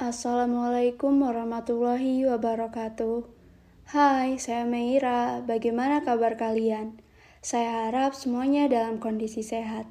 [0.00, 3.20] Assalamualaikum warahmatullahi wabarakatuh.
[3.92, 5.44] Hai, saya Meira.
[5.44, 6.96] Bagaimana kabar kalian?
[7.44, 9.84] Saya harap semuanya dalam kondisi sehat.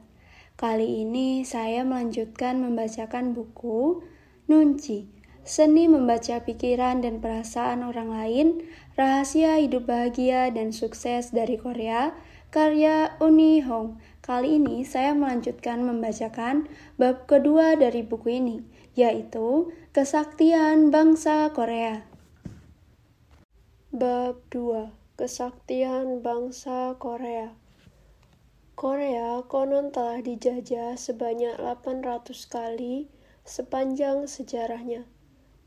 [0.58, 4.02] Kali ini saya melanjutkan membacakan buku
[4.50, 5.06] Nunci,
[5.46, 8.65] Seni Membaca Pikiran dan Perasaan Orang Lain,
[8.97, 12.17] Rahasia Hidup Bahagia dan Sukses dari Korea,
[12.49, 14.01] karya Uni Hong.
[14.26, 16.66] Kali ini saya melanjutkan membacakan
[16.98, 18.57] bab kedua dari buku ini,
[18.98, 19.70] yaitu
[20.00, 22.08] Kesaktian Bangsa Korea.
[23.92, 24.96] Bab 2.
[25.20, 27.52] Kesaktian Bangsa Korea.
[28.80, 33.12] Korea konon telah dijajah sebanyak 800 kali
[33.44, 35.04] sepanjang sejarahnya.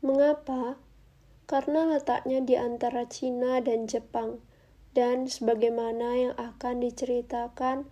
[0.01, 0.81] Mengapa?
[1.45, 4.41] Karena letaknya di antara Cina dan Jepang,
[4.97, 7.85] dan sebagaimana yang akan diceritakan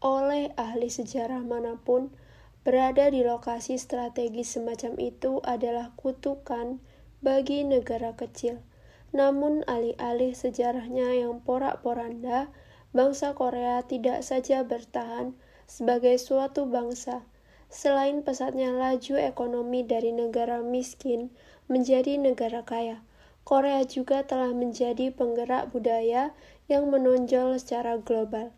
[0.00, 2.16] oleh ahli sejarah mana pun,
[2.62, 6.78] Berada di lokasi strategis semacam itu adalah kutukan
[7.18, 8.62] bagi negara kecil.
[9.10, 12.54] Namun alih-alih sejarahnya yang porak-poranda,
[12.94, 15.34] bangsa Korea tidak saja bertahan
[15.66, 17.26] sebagai suatu bangsa.
[17.66, 21.34] Selain pesatnya laju ekonomi dari negara miskin
[21.66, 23.02] menjadi negara kaya,
[23.42, 26.30] Korea juga telah menjadi penggerak budaya
[26.70, 28.54] yang menonjol secara global.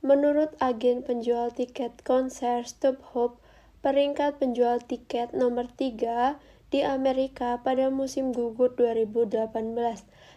[0.00, 3.41] Menurut agen penjual tiket konser StubHub,
[3.82, 6.38] peringkat penjual tiket nomor 3
[6.72, 9.76] di Amerika pada musim gugur 2018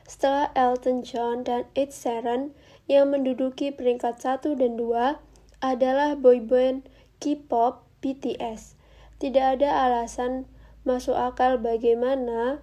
[0.04, 2.52] setelah Elton John dan Ed Sheeran
[2.92, 5.22] yang menduduki peringkat 1 dan 2
[5.64, 6.86] adalah boyband
[7.24, 8.76] K-pop BTS.
[9.18, 10.50] Tidak ada alasan
[10.84, 12.60] masuk akal bagaimana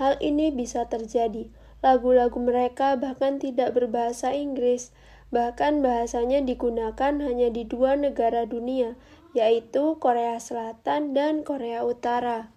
[0.00, 1.52] hal ini bisa terjadi.
[1.82, 4.94] Lagu-lagu mereka bahkan tidak berbahasa Inggris,
[5.34, 8.94] bahkan bahasanya digunakan hanya di dua negara dunia,
[9.32, 12.52] yaitu Korea Selatan dan Korea Utara.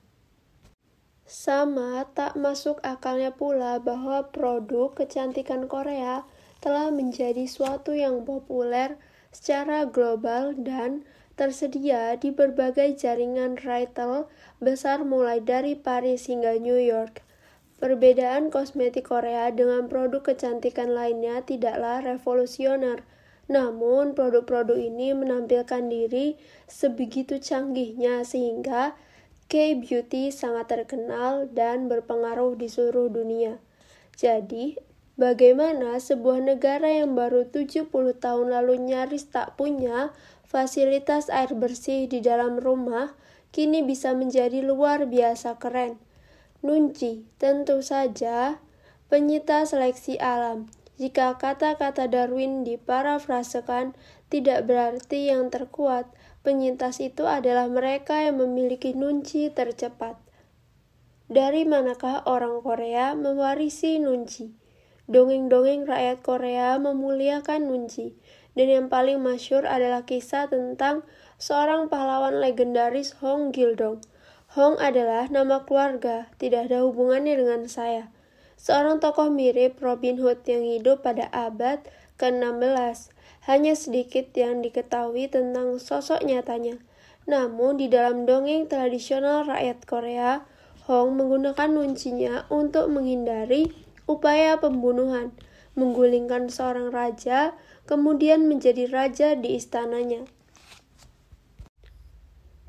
[1.26, 6.22] Sama tak masuk akalnya pula bahwa produk kecantikan Korea
[6.62, 9.02] telah menjadi suatu yang populer
[9.34, 11.02] secara global dan
[11.36, 14.32] tersedia di berbagai jaringan retail
[14.64, 17.26] besar mulai dari Paris hingga New York.
[17.76, 23.04] Perbedaan kosmetik Korea dengan produk kecantikan lainnya tidaklah revolusioner,
[23.46, 26.34] namun, produk-produk ini menampilkan diri
[26.66, 28.98] sebegitu canggihnya sehingga
[29.46, 33.62] K-beauty sangat terkenal dan berpengaruh di seluruh dunia.
[34.18, 34.82] Jadi,
[35.14, 37.86] bagaimana sebuah negara yang baru 70
[38.18, 40.10] tahun lalu nyaris tak punya
[40.42, 43.14] fasilitas air bersih di dalam rumah,
[43.54, 46.02] kini bisa menjadi luar biasa keren.
[46.66, 48.58] Nunci, tentu saja,
[49.06, 50.66] penyita seleksi alam.
[50.96, 54.00] Jika kata-kata Darwin diparafrasekan,
[54.32, 56.08] tidak berarti yang terkuat.
[56.40, 60.16] Penyintas itu adalah mereka yang memiliki nunci tercepat.
[61.28, 64.56] Dari manakah orang Korea mewarisi nunci?
[65.12, 68.16] Dongeng-dongeng rakyat Korea memuliakan nunci,
[68.56, 71.04] dan yang paling masyur adalah kisah tentang
[71.36, 74.00] seorang pahlawan legendaris Hong Gildong.
[74.56, 78.15] Hong adalah nama keluarga, tidak ada hubungannya dengan saya
[78.66, 81.86] seorang tokoh mirip Robin Hood yang hidup pada abad
[82.18, 83.14] ke-16.
[83.46, 86.82] Hanya sedikit yang diketahui tentang sosok nyatanya.
[87.30, 90.50] Namun di dalam dongeng tradisional rakyat Korea,
[90.86, 93.74] Hong menggunakan nuncinya untuk menghindari
[94.06, 95.34] upaya pembunuhan,
[95.74, 97.58] menggulingkan seorang raja,
[97.90, 100.30] kemudian menjadi raja di istananya.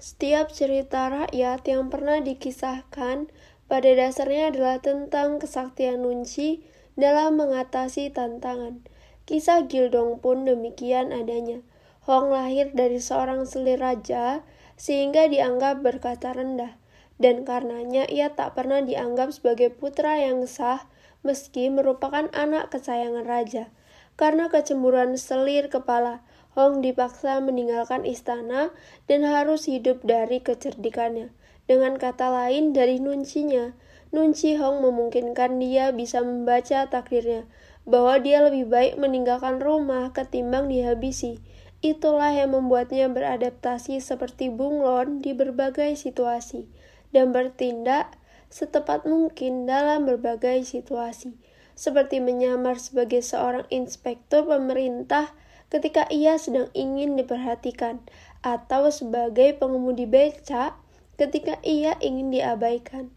[0.01, 3.29] Setiap cerita rakyat yang pernah dikisahkan
[3.67, 6.63] pada dasarnya adalah tentang kesaktian Nunci
[6.95, 8.83] dalam mengatasi tantangan.
[9.27, 11.63] Kisah Gildong pun demikian adanya.
[12.07, 14.47] Hong lahir dari seorang selir raja
[14.79, 16.79] sehingga dianggap berkata rendah,
[17.19, 20.87] dan karenanya ia tak pernah dianggap sebagai putra yang sah
[21.27, 23.67] meski merupakan anak kesayangan raja.
[24.15, 26.23] Karena kecemburuan selir kepala,
[26.57, 28.73] Hong dipaksa meninggalkan istana
[29.05, 31.29] dan harus hidup dari kecerdikannya.
[31.67, 33.75] Dengan kata lain, dari nuncinya,
[34.15, 37.43] Nunci Hong memungkinkan dia bisa membaca takdirnya,
[37.83, 41.43] bahwa dia lebih baik meninggalkan rumah ketimbang dihabisi.
[41.83, 46.71] Itulah yang membuatnya beradaptasi seperti bunglon di berbagai situasi,
[47.11, 48.15] dan bertindak
[48.47, 51.35] setepat mungkin dalam berbagai situasi,
[51.75, 55.35] seperti menyamar sebagai seorang inspektur pemerintah
[55.67, 58.01] ketika ia sedang ingin diperhatikan,
[58.47, 60.79] atau sebagai pengemudi becak
[61.17, 63.13] ketika ia ingin diabaikan.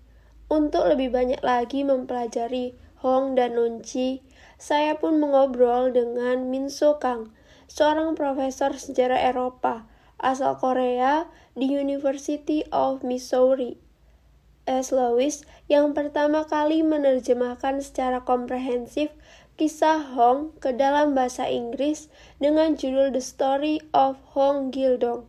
[0.50, 2.74] Untuk lebih banyak lagi mempelajari
[3.06, 4.26] Hong dan Nunci,
[4.58, 7.32] saya pun mengobrol dengan Min So Kang,
[7.70, 9.88] seorang profesor sejarah Eropa
[10.20, 13.80] asal Korea di University of Missouri.
[14.70, 14.94] S.
[14.94, 19.10] Lewis yang pertama kali menerjemahkan secara komprehensif
[19.58, 22.08] kisah Hong ke dalam bahasa Inggris
[22.38, 25.26] dengan judul The Story of Hong Gildong.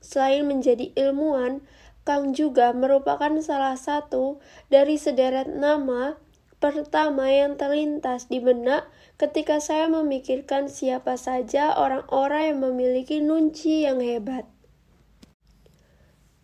[0.00, 1.60] Selain menjadi ilmuwan,
[2.08, 4.40] Kang juga merupakan salah satu
[4.72, 6.16] dari sederet nama
[6.56, 8.88] pertama yang terlintas di benak
[9.20, 14.48] ketika saya memikirkan siapa saja orang-orang yang memiliki nunci yang hebat.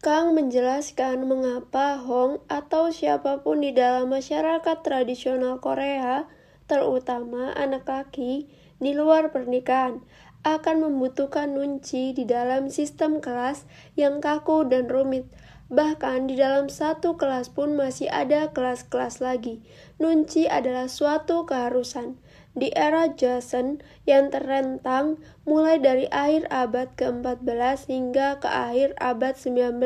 [0.05, 6.29] Kang menjelaskan mengapa Hong atau siapa pun di dalam masyarakat tradisional Korea
[6.69, 8.53] terutama anak laki
[8.85, 10.05] di luar pernikahan,
[10.45, 13.65] akan membutuhkan nunci di dalam sistem kelas
[13.97, 15.25] yang kaku dan rumit.
[15.73, 19.65] Bahkan di dalam satu kelas pun masih ada kelas-kelas lagi.
[19.97, 22.21] Nunci adalah suatu keharusan.
[22.55, 25.19] Di era Joseon yang terentang
[25.49, 29.81] mulai dari akhir abad ke-14 hingga ke akhir abad 19,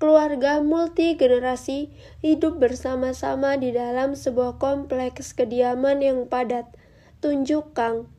[0.00, 1.92] keluarga multi generasi
[2.24, 6.70] hidup bersama-sama di dalam sebuah kompleks kediaman yang padat.
[7.20, 8.11] Tunjuk Kang.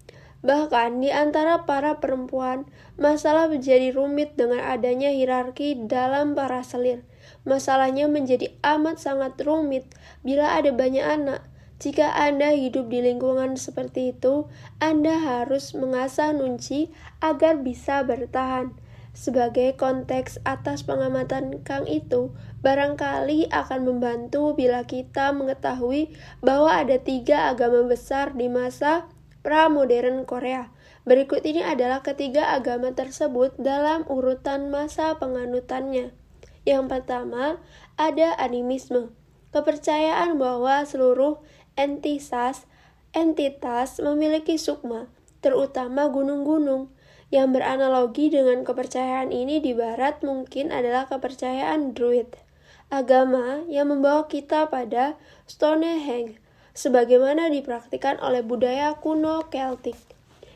[0.44, 2.68] Bahkan di antara para perempuan,
[3.00, 7.08] masalah menjadi rumit dengan adanya hierarki dalam para selir.
[7.48, 9.88] Masalahnya menjadi amat sangat rumit
[10.20, 11.48] bila ada banyak anak.
[11.80, 14.52] Jika Anda hidup di lingkungan seperti itu,
[14.84, 16.92] Anda harus mengasah nunci
[17.24, 18.76] agar bisa bertahan.
[19.14, 22.34] Sebagai konteks atas pengamatan Kang itu,
[22.66, 26.12] barangkali akan membantu bila kita mengetahui
[26.42, 29.06] bahwa ada tiga agama besar di masa
[29.44, 30.72] pra-modern Korea.
[31.04, 36.16] Berikut ini adalah ketiga agama tersebut dalam urutan masa penganutannya.
[36.64, 37.60] Yang pertama,
[38.00, 39.12] ada animisme,
[39.52, 41.44] kepercayaan bahwa seluruh
[41.76, 42.66] entitas
[43.14, 45.12] entitas memiliki sukma,
[45.44, 46.90] terutama gunung-gunung.
[47.34, 52.30] Yang beranalogi dengan kepercayaan ini di barat mungkin adalah kepercayaan Druid,
[52.94, 55.18] agama yang membawa kita pada
[55.50, 56.38] Stonehenge,
[56.74, 59.98] sebagaimana dipraktikkan oleh budaya kuno Celtic.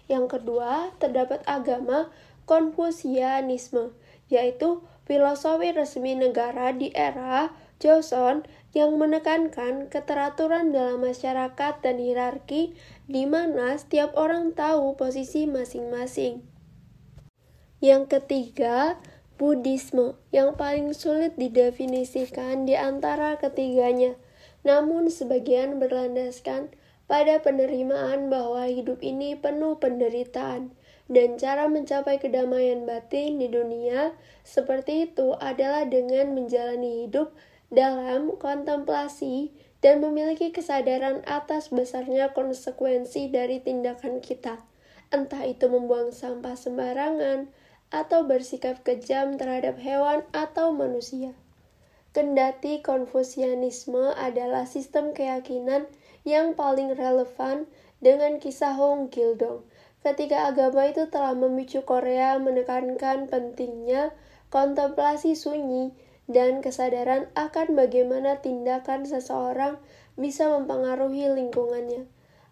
[0.09, 2.09] Yang kedua, terdapat agama
[2.47, 3.91] Konfusianisme,
[4.31, 12.73] yaitu filosofi resmi negara di era Joseon yang menekankan keteraturan dalam masyarakat dan hierarki
[13.05, 16.41] di mana setiap orang tahu posisi masing-masing.
[17.77, 18.97] Yang ketiga,
[19.37, 24.17] Buddhisme yang paling sulit didefinisikan di antara ketiganya,
[24.67, 26.75] namun sebagian berlandaskan
[27.07, 30.75] pada penerimaan bahwa hidup ini penuh penderitaan
[31.07, 34.11] dan cara mencapai kedamaian batin di dunia
[34.43, 37.31] seperti itu adalah dengan menjalani hidup
[37.71, 44.59] dalam kontemplasi dan memiliki kesadaran atas besarnya konsekuensi dari tindakan kita,
[45.13, 47.51] entah itu membuang sampah sembarangan,
[47.87, 51.31] atau bersikap kejam terhadap hewan atau manusia.
[52.15, 55.87] Kendati Konfusianisme adalah sistem keyakinan
[56.23, 57.67] yang paling relevan
[58.03, 59.63] dengan kisah Hong Gildong.
[60.05, 64.15] Ketika agama itu telah memicu Korea menekankan pentingnya
[64.47, 65.91] kontemplasi sunyi
[66.27, 69.79] dan kesadaran akan bagaimana tindakan seseorang
[70.19, 72.07] bisa mempengaruhi lingkungannya.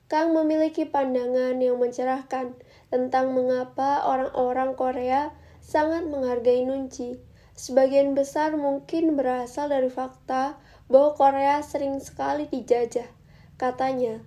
[0.06, 2.54] Kang memiliki pandangan yang mencerahkan
[2.94, 5.34] tentang mengapa orang-orang Korea
[5.66, 7.18] sangat menghargai nunci.
[7.56, 10.60] Sebagian besar mungkin berasal dari fakta
[10.92, 13.08] bahwa Korea sering sekali dijajah.
[13.56, 14.20] Katanya,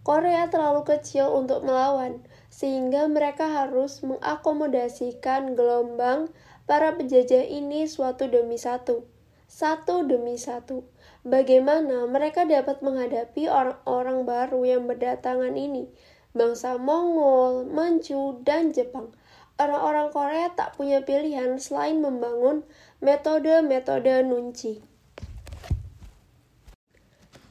[0.00, 6.32] Korea terlalu kecil untuk melawan, sehingga mereka harus mengakomodasikan gelombang
[6.64, 9.04] para penjajah ini suatu demi satu.
[9.44, 10.86] Satu demi satu
[11.26, 15.90] bagaimana mereka dapat menghadapi orang-orang baru yang berdatangan ini,
[16.32, 19.12] bangsa Mongol, Manchu, dan Jepang.
[19.60, 22.64] Orang-orang Korea tak punya pilihan selain membangun
[23.04, 24.80] metode-metode nunci.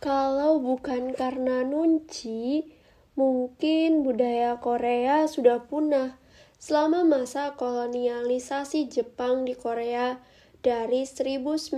[0.02, 2.66] Kalau bukan karena nunci,
[3.14, 6.18] mungkin budaya Korea sudah punah.
[6.58, 10.18] Selama masa kolonialisasi Jepang di Korea,
[10.60, 11.72] dari 1919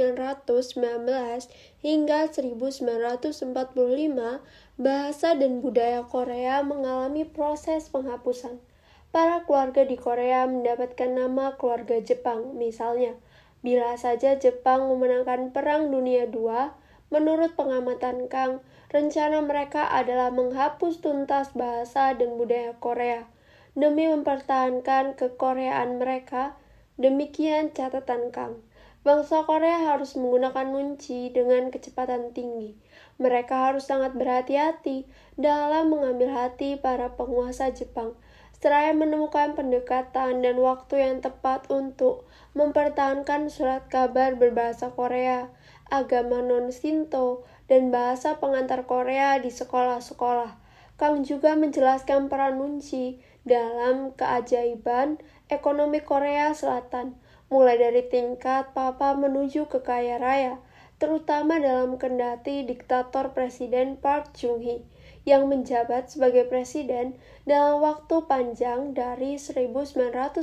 [1.85, 4.41] hingga 1945,
[4.81, 8.70] bahasa dan budaya Korea mengalami proses penghapusan.
[9.11, 13.19] Para keluarga di Korea mendapatkan nama keluarga Jepang, misalnya.
[13.59, 16.71] Bila saja Jepang memenangkan Perang Dunia II,
[17.11, 23.27] menurut pengamatan Kang, rencana mereka adalah menghapus tuntas bahasa dan budaya Korea
[23.75, 26.59] demi mempertahankan kekoreaan mereka.
[26.99, 28.61] Demikian catatan Kang.
[29.01, 32.77] Bangsa Korea harus menggunakan nunci dengan kecepatan tinggi.
[33.17, 38.13] Mereka harus sangat berhati-hati dalam mengambil hati para penguasa Jepang,
[38.61, 45.49] seraya menemukan pendekatan dan waktu yang tepat untuk mempertahankan surat kabar berbahasa Korea
[45.91, 50.55] agama non-Shinto, dan bahasa pengantar Korea di sekolah-sekolah.
[50.95, 55.19] Kang juga menjelaskan peran Nunci dalam keajaiban
[55.51, 57.19] ekonomi Korea Selatan,
[57.51, 60.63] mulai dari tingkat papa menuju ke kaya raya,
[60.95, 64.87] terutama dalam kendati diktator Presiden Park Chung-hee
[65.23, 67.13] yang menjabat sebagai presiden
[67.45, 70.41] dalam waktu panjang dari 1961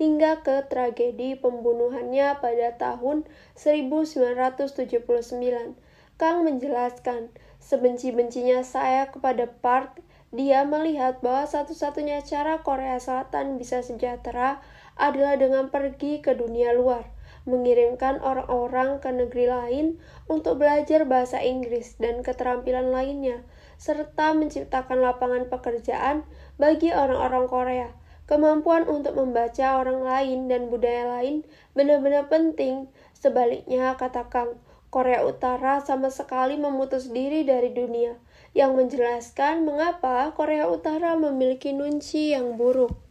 [0.00, 5.76] hingga ke tragedi pembunuhannya pada tahun 1979.
[6.18, 7.30] Kang menjelaskan,
[7.60, 10.00] sebenci-bencinya saya kepada Park,
[10.32, 14.60] dia melihat bahwa satu-satunya cara Korea Selatan bisa sejahtera
[14.98, 17.17] adalah dengan pergi ke dunia luar
[17.48, 19.86] mengirimkan orang-orang ke negeri lain
[20.28, 23.42] untuk belajar bahasa Inggris dan keterampilan lainnya,
[23.80, 26.28] serta menciptakan lapangan pekerjaan
[26.60, 27.88] bagi orang-orang Korea.
[28.28, 32.92] Kemampuan untuk membaca orang lain dan budaya lain benar-benar penting.
[33.16, 34.60] Sebaliknya, kata Kang,
[34.92, 38.20] Korea Utara sama sekali memutus diri dari dunia,
[38.52, 43.07] yang menjelaskan mengapa Korea Utara memiliki nunci yang buruk.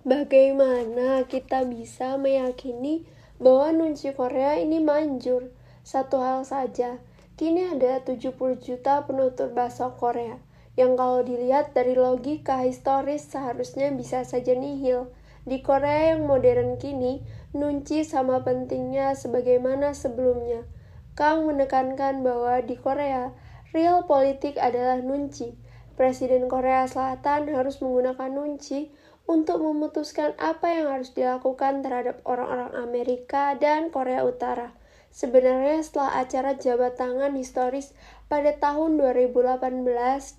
[0.00, 3.04] Bagaimana kita bisa meyakini
[3.36, 5.52] bahwa nunci Korea ini manjur?
[5.84, 6.96] Satu hal saja,
[7.36, 8.32] kini ada 70
[8.64, 10.40] juta penutur bahasa Korea,
[10.72, 15.12] yang kalau dilihat dari logika historis seharusnya bisa saja nihil.
[15.44, 17.20] Di Korea yang modern kini,
[17.52, 20.64] nunci sama pentingnya sebagaimana sebelumnya.
[21.12, 23.36] Kang menekankan bahwa di Korea,
[23.76, 25.52] real politik adalah nunci.
[26.00, 28.88] Presiden Korea Selatan harus menggunakan nunci
[29.30, 34.74] untuk memutuskan apa yang harus dilakukan terhadap orang-orang Amerika dan Korea Utara.
[35.14, 37.94] Sebenarnya setelah acara jabat tangan historis
[38.26, 39.86] pada tahun 2018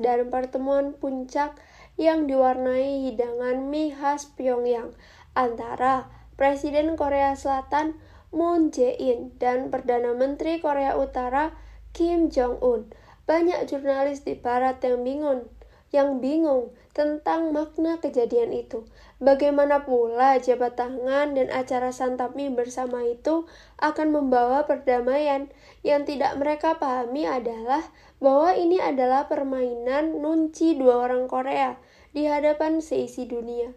[0.04, 1.56] dan pertemuan puncak
[1.96, 4.92] yang diwarnai hidangan mie khas Pyongyang
[5.40, 7.96] antara Presiden Korea Selatan
[8.36, 11.56] Moon Jae-in dan Perdana Menteri Korea Utara
[11.96, 12.92] Kim Jong-un.
[13.24, 15.48] Banyak jurnalis di barat yang bingung
[15.92, 18.84] yang bingung tentang makna kejadian itu.
[19.24, 23.48] Bagaimana pula jabat tangan dan acara santap mie bersama itu
[23.80, 25.48] akan membawa perdamaian
[25.88, 27.86] yang tidak mereka pahami adalah
[28.20, 31.80] bahwa ini adalah permainan nunci dua orang Korea
[32.12, 33.72] di hadapan seisi dunia.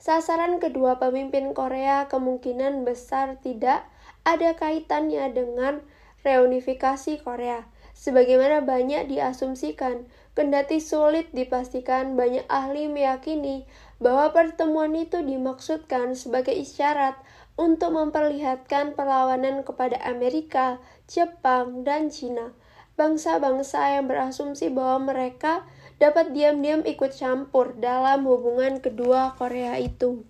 [0.00, 3.84] Sasaran kedua pemimpin Korea kemungkinan besar tidak
[4.24, 5.84] ada kaitannya dengan
[6.24, 10.08] reunifikasi Korea, sebagaimana banyak diasumsikan
[10.40, 13.68] Kendati sulit dipastikan, banyak ahli meyakini
[14.00, 17.12] bahwa pertemuan itu dimaksudkan sebagai isyarat
[17.60, 22.56] untuk memperlihatkan perlawanan kepada Amerika, Jepang, dan Cina.
[22.96, 25.68] Bangsa-bangsa yang berasumsi bahwa mereka
[26.00, 30.24] dapat diam-diam ikut campur dalam hubungan kedua Korea itu.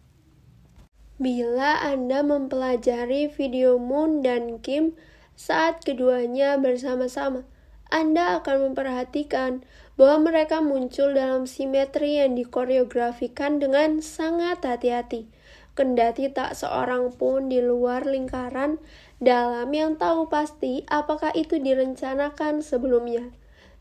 [1.23, 4.99] Bila Anda mempelajari video Moon dan Kim
[5.39, 7.47] saat keduanya bersama-sama,
[7.91, 9.67] anda akan memperhatikan
[10.01, 15.29] bahwa mereka muncul dalam simetri yang dikoreografikan dengan sangat hati-hati.
[15.77, 18.81] Kendati tak seorang pun di luar lingkaran
[19.21, 23.29] dalam yang tahu pasti apakah itu direncanakan sebelumnya.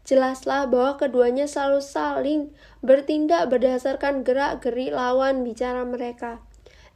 [0.03, 2.41] Jelaslah bahwa keduanya selalu saling
[2.83, 6.43] bertindak berdasarkan gerak-gerik lawan bicara mereka.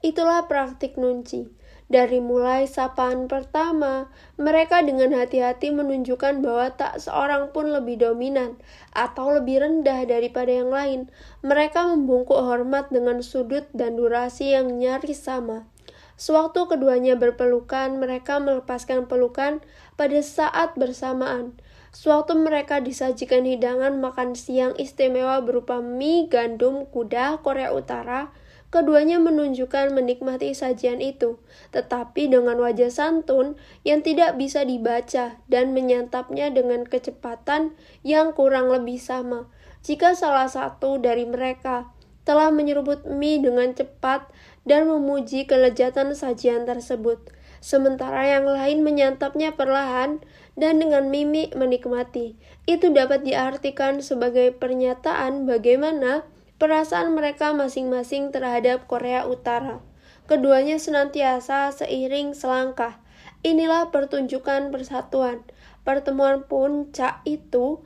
[0.04, 1.63] Itulah praktik nunci
[1.94, 4.10] dari mulai sapaan pertama,
[4.42, 8.58] mereka dengan hati-hati menunjukkan bahwa tak seorang pun lebih dominan
[8.98, 11.14] atau lebih rendah daripada yang lain.
[11.46, 15.70] Mereka membungkuk hormat dengan sudut dan durasi yang nyaris sama.
[16.18, 19.62] Sewaktu keduanya berpelukan, mereka melepaskan pelukan
[19.94, 21.54] pada saat bersamaan.
[21.94, 28.34] Sewaktu mereka disajikan hidangan makan siang istimewa berupa mie gandum kuda Korea Utara,
[28.74, 31.38] Keduanya menunjukkan menikmati sajian itu,
[31.70, 33.54] tetapi dengan wajah santun
[33.86, 39.46] yang tidak bisa dibaca dan menyantapnya dengan kecepatan yang kurang lebih sama.
[39.86, 41.94] Jika salah satu dari mereka
[42.26, 44.26] telah menyeruput mie dengan cepat
[44.66, 47.30] dan memuji kelezatan sajian tersebut,
[47.62, 50.18] sementara yang lain menyantapnya perlahan
[50.58, 52.42] dan dengan mimik menikmati.
[52.66, 56.26] Itu dapat diartikan sebagai pernyataan bagaimana
[56.64, 59.84] perasaan mereka masing-masing terhadap Korea Utara.
[60.32, 63.04] Keduanya senantiasa seiring selangkah.
[63.44, 65.44] Inilah pertunjukan persatuan.
[65.84, 67.84] Pertemuan puncak itu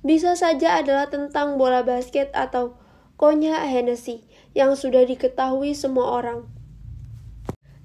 [0.00, 2.80] bisa saja adalah tentang bola basket atau
[3.20, 4.24] konyak Hennessy
[4.56, 6.48] yang sudah diketahui semua orang.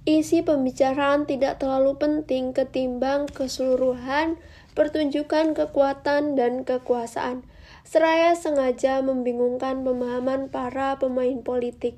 [0.07, 4.39] Isi pembicaraan tidak terlalu penting ketimbang keseluruhan
[4.71, 7.43] pertunjukan kekuatan dan kekuasaan
[7.89, 11.97] seraya sengaja membingungkan pemahaman para pemain politik.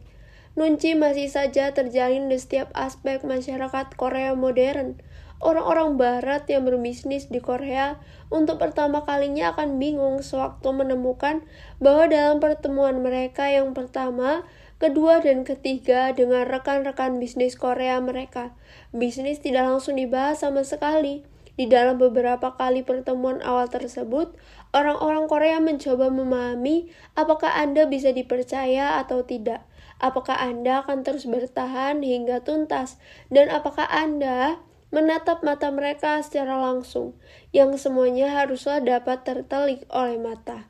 [0.55, 4.95] Nunci masih saja terjalin di setiap aspek masyarakat Korea modern.
[5.43, 8.00] Orang-orang barat yang berbisnis di Korea
[8.31, 11.43] untuk pertama kalinya akan bingung sewaktu menemukan
[11.83, 14.48] bahwa dalam pertemuan mereka yang pertama,
[14.79, 18.55] kedua, dan ketiga dengan rekan-rekan bisnis Korea mereka,
[18.95, 21.27] bisnis tidak langsung dibahas sama sekali.
[21.62, 24.34] Di dalam beberapa kali pertemuan awal tersebut,
[24.74, 29.62] orang-orang Korea mencoba memahami apakah Anda bisa dipercaya atau tidak,
[30.01, 32.98] apakah Anda akan terus bertahan hingga tuntas,
[33.30, 34.58] dan apakah Anda
[34.89, 37.13] menatap mata mereka secara langsung,
[37.53, 40.65] yang semuanya haruslah dapat tertelik oleh mata.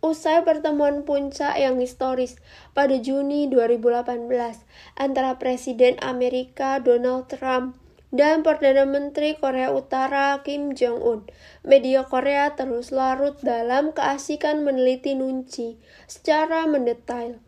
[0.00, 2.40] Usai pertemuan puncak yang historis
[2.72, 4.24] pada Juni 2018
[4.96, 7.76] antara Presiden Amerika Donald Trump
[8.10, 11.26] dan Perdana Menteri Korea Utara Kim Jong-un,
[11.62, 15.78] media Korea terus larut dalam keasikan meneliti Nunci
[16.10, 17.38] secara mendetail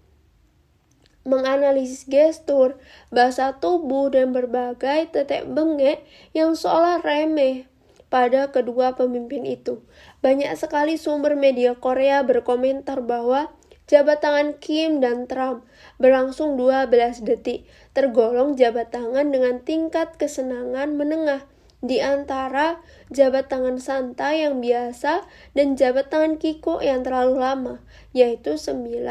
[1.23, 2.83] menganalisis gestur,
[3.15, 6.03] bahasa tubuh, dan berbagai tetek bengek
[6.35, 7.71] yang seolah remeh
[8.11, 9.81] pada kedua pemimpin itu.
[10.21, 13.49] Banyak sekali sumber media Korea berkomentar bahwa
[13.91, 15.67] jabat tangan Kim dan Trump
[15.99, 21.47] berlangsung 12 detik, tergolong jabat tangan dengan tingkat kesenangan menengah.
[21.83, 22.79] Di antara
[23.11, 25.27] jabat tangan santai yang biasa
[25.59, 27.75] dan jabat tangan Kiko yang terlalu lama,
[28.15, 29.03] yaitu 19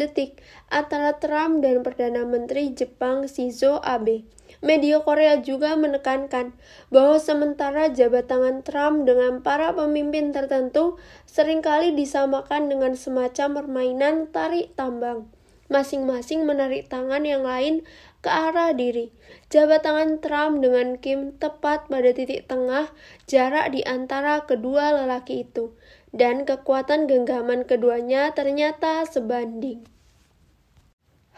[0.00, 0.40] detik.
[0.72, 4.24] Antara Trump dan Perdana Menteri Jepang Shizo Abe.
[4.66, 6.50] Media Korea juga menekankan
[6.90, 14.26] bahwa sementara jabat tangan Trump dengan para pemimpin tertentu sering kali disamakan dengan semacam permainan
[14.34, 15.30] tarik tambang.
[15.70, 17.86] Masing-masing menarik tangan yang lain
[18.26, 19.14] ke arah diri.
[19.54, 22.90] Jabat tangan Trump dengan Kim tepat pada titik tengah
[23.30, 25.78] jarak di antara kedua lelaki itu,
[26.10, 29.86] dan kekuatan genggaman keduanya ternyata sebanding.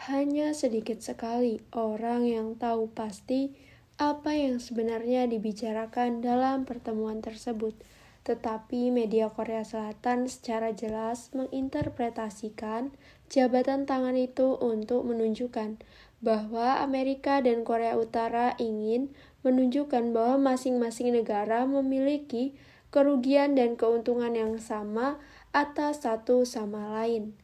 [0.07, 3.51] Hanya sedikit sekali orang yang tahu pasti
[3.99, 7.75] apa yang sebenarnya dibicarakan dalam pertemuan tersebut,
[8.23, 12.95] tetapi media Korea Selatan secara jelas menginterpretasikan
[13.27, 15.83] jabatan tangan itu untuk menunjukkan
[16.23, 19.11] bahwa Amerika dan Korea Utara ingin
[19.43, 22.55] menunjukkan bahwa masing-masing negara memiliki
[22.87, 25.19] kerugian dan keuntungan yang sama
[25.51, 27.35] atas satu sama lain.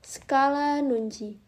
[0.00, 1.41] Skala Nunji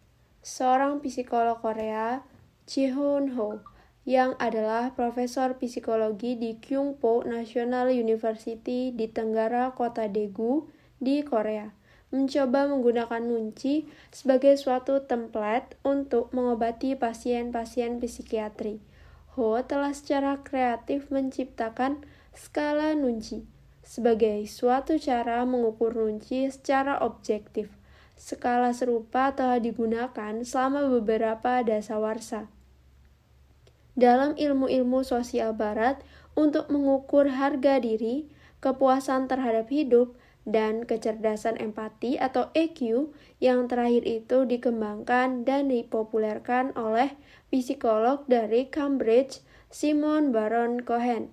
[0.44, 2.20] Seorang psikolog Korea,
[2.68, 3.64] Ji Hoon Ho,
[4.04, 10.68] yang adalah profesor psikologi di Kyungpo National University di Tenggara Kota Daegu
[11.00, 11.72] di Korea
[12.12, 18.78] mencoba menggunakan nunci sebagai suatu template untuk mengobati pasien-pasien psikiatri.
[19.35, 23.42] Ho telah secara kreatif menciptakan skala nunci
[23.83, 27.72] sebagai suatu cara mengukur nunci secara objektif.
[28.14, 32.48] Skala serupa telah digunakan selama beberapa dasawarsa
[33.94, 36.03] dalam ilmu-ilmu sosial barat
[36.35, 38.27] untuk mengukur harga diri,
[38.59, 43.09] kepuasan terhadap hidup, dan kecerdasan empati atau EQ
[43.40, 47.16] yang terakhir itu dikembangkan dan dipopulerkan oleh
[47.48, 49.40] psikolog dari Cambridge,
[49.72, 51.33] Simon Baron Cohen.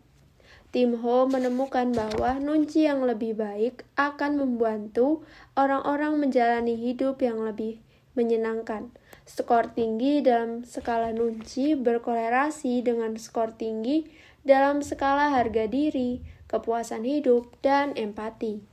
[0.71, 5.19] Tim Ho menemukan bahwa nunci yang lebih baik akan membantu
[5.59, 7.83] orang-orang menjalani hidup yang lebih
[8.15, 8.87] menyenangkan.
[9.27, 14.07] Skor tinggi dalam skala nunci berkolerasi dengan skor tinggi
[14.47, 18.63] dalam skala harga diri, kepuasan hidup, dan empati.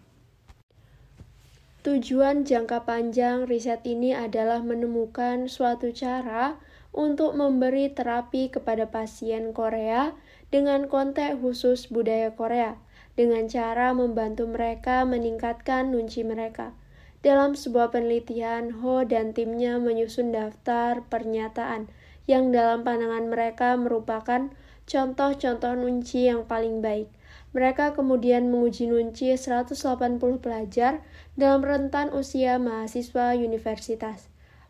[1.82, 6.58] Tujuan jangka panjang riset ini adalah menemukan suatu cara
[6.90, 10.10] untuk memberi terapi kepada pasien Korea
[10.48, 12.80] dengan konteks khusus budaya Korea,
[13.18, 16.72] dengan cara membantu mereka meningkatkan nunci mereka.
[17.18, 21.90] Dalam sebuah penelitian, Ho dan timnya menyusun daftar pernyataan
[22.30, 24.54] yang dalam pandangan mereka merupakan
[24.86, 27.10] contoh-contoh nunci yang paling baik.
[27.56, 29.74] Mereka kemudian menguji nunci 180
[30.38, 31.00] pelajar
[31.34, 34.28] dalam rentan usia mahasiswa universitas.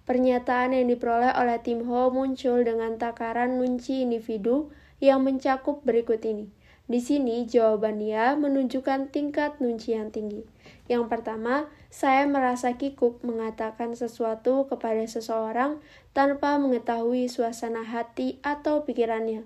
[0.09, 6.51] Pernyataan yang diperoleh oleh tim Ho muncul dengan takaran nunci individu yang mencakup berikut ini.
[6.89, 10.49] Di sini jawabannya menunjukkan tingkat nunci yang tinggi.
[10.89, 15.85] Yang pertama, saya merasa kikuk mengatakan sesuatu kepada seseorang
[16.17, 19.45] tanpa mengetahui suasana hati atau pikirannya.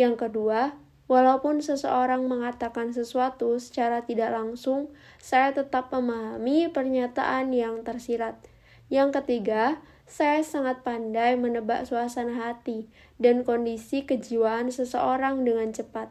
[0.00, 8.36] Yang kedua, Walaupun seseorang mengatakan sesuatu secara tidak langsung, saya tetap memahami pernyataan yang tersirat.
[8.92, 12.88] Yang ketiga, saya sangat pandai menebak suasana hati
[13.20, 16.08] dan kondisi kejiwaan seseorang dengan cepat.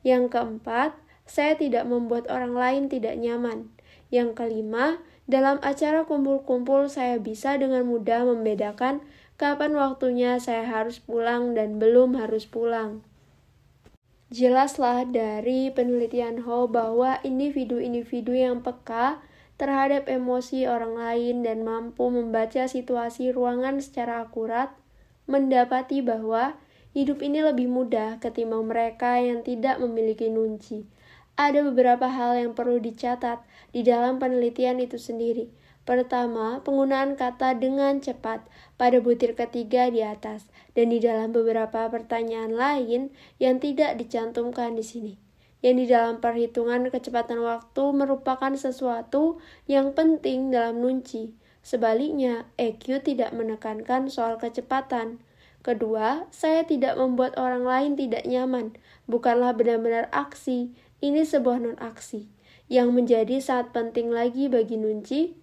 [0.00, 0.96] Yang keempat,
[1.28, 3.68] saya tidak membuat orang lain tidak nyaman.
[4.08, 9.04] Yang kelima, dalam acara kumpul-kumpul saya bisa dengan mudah membedakan
[9.36, 13.04] kapan waktunya saya harus pulang dan belum harus pulang.
[14.26, 19.22] Jelaslah dari penelitian Ho bahwa individu-individu yang peka
[19.56, 24.76] terhadap emosi orang lain dan mampu membaca situasi ruangan secara akurat,
[25.24, 26.60] mendapati bahwa
[26.92, 30.88] hidup ini lebih mudah ketimbang mereka yang tidak memiliki nunci.
[31.36, 35.52] Ada beberapa hal yang perlu dicatat di dalam penelitian itu sendiri.
[35.84, 38.42] Pertama, penggunaan kata dengan cepat
[38.80, 44.82] pada butir ketiga di atas dan di dalam beberapa pertanyaan lain yang tidak dicantumkan di
[44.82, 45.25] sini.
[45.64, 51.32] Yang di dalam perhitungan kecepatan waktu merupakan sesuatu yang penting dalam nunci.
[51.64, 55.18] Sebaliknya, EQ tidak menekankan soal kecepatan.
[55.66, 58.78] Kedua, saya tidak membuat orang lain tidak nyaman.
[59.10, 60.70] Bukanlah benar-benar aksi,
[61.02, 62.30] ini sebuah non-aksi.
[62.70, 65.34] Yang menjadi sangat penting lagi bagi Nunci,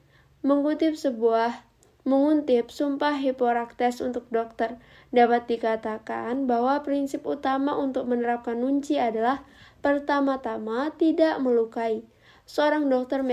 [0.44, 1.64] Mengutip sebuah
[2.04, 4.76] mengutip sumpah Hippocrates untuk dokter,
[5.16, 9.48] dapat dikatakan bahwa prinsip utama untuk menerapkan nunci adalah
[9.84, 12.08] pertama-tama tidak melukai.
[12.48, 13.24] Seorang dokter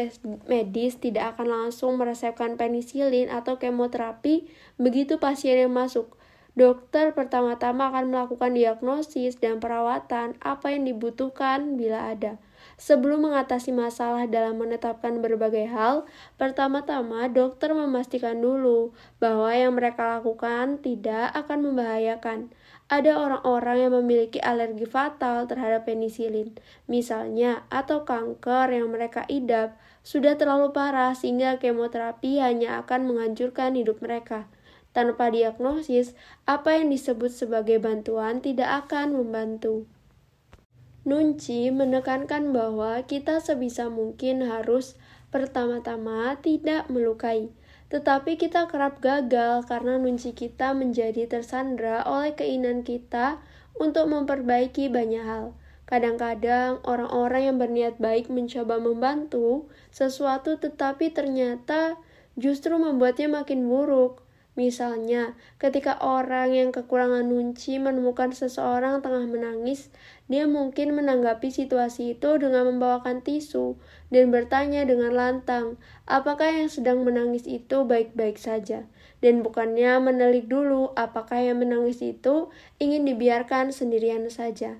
[0.46, 6.14] medis tidak akan langsung meresepkan penisilin atau kemoterapi begitu pasien yang masuk.
[6.58, 12.42] Dokter pertama-tama akan melakukan diagnosis dan perawatan apa yang dibutuhkan bila ada.
[12.76, 18.90] Sebelum mengatasi masalah dalam menetapkan berbagai hal, pertama-tama dokter memastikan dulu
[19.22, 22.50] bahwa yang mereka lakukan tidak akan membahayakan.
[22.90, 26.58] Ada orang-orang yang memiliki alergi fatal terhadap penisilin,
[26.90, 34.02] misalnya, atau kanker yang mereka idap sudah terlalu parah sehingga kemoterapi hanya akan menghancurkan hidup
[34.02, 34.50] mereka.
[34.90, 36.18] Tanpa diagnosis,
[36.50, 39.86] apa yang disebut sebagai bantuan tidak akan membantu.
[41.06, 44.98] Nunci menekankan bahwa kita sebisa mungkin harus
[45.30, 47.54] pertama-tama tidak melukai,
[47.90, 53.42] tetapi kita kerap gagal karena nunci kita menjadi tersandra oleh keinginan kita
[53.74, 55.58] untuk memperbaiki banyak hal.
[55.90, 61.98] Kadang-kadang orang-orang yang berniat baik mencoba membantu sesuatu tetapi ternyata
[62.38, 64.22] justru membuatnya makin buruk.
[64.54, 69.90] Misalnya, ketika orang yang kekurangan nunci menemukan seseorang tengah menangis,
[70.30, 73.74] dia mungkin menanggapi situasi itu dengan membawakan tisu
[74.14, 75.74] dan bertanya dengan lantang,
[76.06, 78.86] apakah yang sedang menangis itu baik-baik saja,
[79.18, 84.78] dan bukannya menelik dulu apakah yang menangis itu ingin dibiarkan sendirian saja.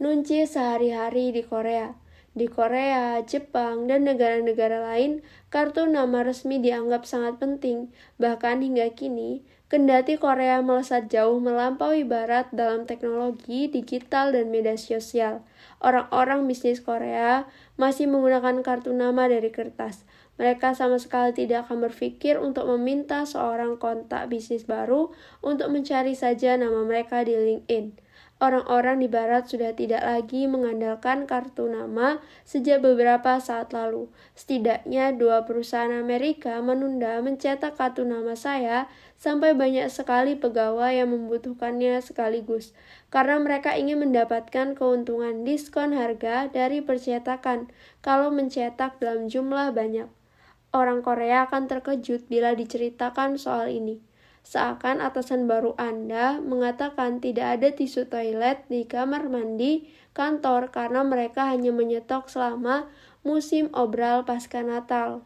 [0.00, 1.92] Nunci sehari-hari di Korea
[2.32, 5.20] di Korea, Jepang, dan negara-negara lain,
[5.52, 7.92] kartu nama resmi dianggap sangat penting.
[8.16, 15.40] Bahkan hingga kini, kendati Korea melesat jauh melampaui Barat dalam teknologi, digital, dan media sosial,
[15.80, 17.48] orang-orang bisnis Korea
[17.80, 20.04] masih menggunakan kartu nama dari kertas.
[20.36, 25.08] Mereka sama sekali tidak akan berpikir untuk meminta seorang kontak bisnis baru
[25.40, 28.11] untuk mencari saja nama mereka di LinkedIn.
[28.42, 34.10] Orang-orang di barat sudah tidak lagi mengandalkan kartu nama sejak beberapa saat lalu.
[34.34, 42.02] Setidaknya dua perusahaan Amerika menunda mencetak kartu nama saya sampai banyak sekali pegawai yang membutuhkannya
[42.02, 42.74] sekaligus
[43.14, 47.70] karena mereka ingin mendapatkan keuntungan diskon harga dari percetakan
[48.02, 50.10] kalau mencetak dalam jumlah banyak.
[50.74, 54.02] Orang Korea akan terkejut bila diceritakan soal ini
[54.42, 61.48] seakan atasan baru Anda mengatakan tidak ada tisu toilet di kamar mandi kantor karena mereka
[61.48, 62.90] hanya menyetok selama
[63.22, 65.24] musim obral pasca Natal.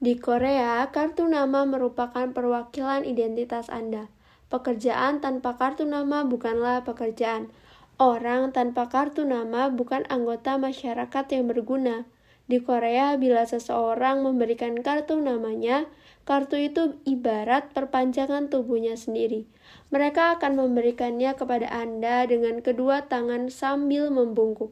[0.00, 4.08] Di Korea, kartu nama merupakan perwakilan identitas Anda.
[4.48, 7.52] Pekerjaan tanpa kartu nama bukanlah pekerjaan.
[8.00, 12.08] Orang tanpa kartu nama bukan anggota masyarakat yang berguna.
[12.48, 15.84] Di Korea, bila seseorang memberikan kartu namanya,
[16.30, 19.50] Kartu itu ibarat perpanjangan tubuhnya sendiri.
[19.90, 24.70] Mereka akan memberikannya kepada Anda dengan kedua tangan sambil membungkuk.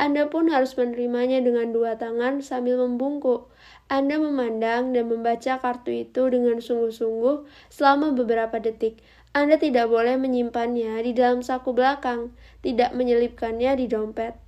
[0.00, 3.52] Anda pun harus menerimanya dengan dua tangan sambil membungkuk.
[3.92, 9.04] Anda memandang dan membaca kartu itu dengan sungguh-sungguh selama beberapa detik.
[9.36, 12.32] Anda tidak boleh menyimpannya di dalam saku belakang,
[12.64, 14.40] tidak menyelipkannya di dompet,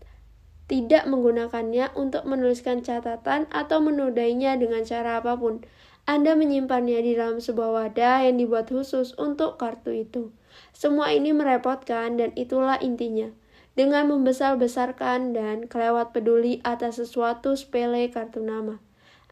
[0.73, 5.61] tidak menggunakannya untuk menuliskan catatan atau menodainya dengan cara apa pun.
[6.07, 10.31] Anda menyimpannya di dalam sebuah wadah yang dibuat khusus untuk kartu itu.
[10.71, 13.35] Semua ini merepotkan dan itulah intinya.
[13.75, 18.79] Dengan membesar-besarkan dan kelewat peduli atas sesuatu sepele kartu nama.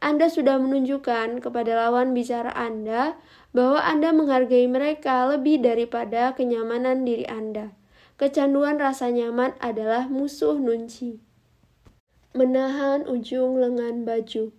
[0.02, 3.16] Anda sudah menunjukkan kepada lawan bicara Anda
[3.54, 7.70] bahwa Anda menghargai mereka lebih daripada kenyamanan diri Anda.
[8.18, 11.22] Kecanduan rasa nyaman adalah musuh nunci.
[12.34, 14.50] Menahan ujung lengan baju.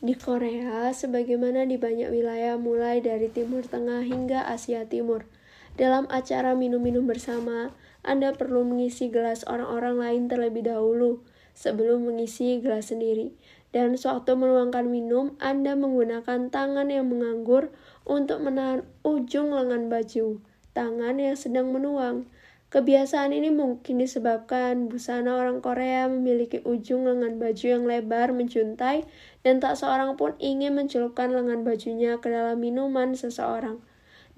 [0.00, 5.28] Di Korea, sebagaimana di banyak wilayah mulai dari Timur Tengah hingga Asia Timur,
[5.76, 11.20] dalam acara minum-minum bersama, Anda perlu mengisi gelas orang-orang lain terlebih dahulu
[11.52, 13.36] sebelum mengisi gelas sendiri.
[13.76, 17.68] Dan sewaktu menuangkan minum, Anda menggunakan tangan yang menganggur
[18.08, 20.40] untuk menahan ujung lengan baju,
[20.72, 22.24] tangan yang sedang menuang.
[22.70, 29.10] Kebiasaan ini mungkin disebabkan busana orang Korea memiliki ujung lengan baju yang lebar menjuntai
[29.42, 33.82] dan tak seorang pun ingin mencelupkan lengan bajunya ke dalam minuman seseorang.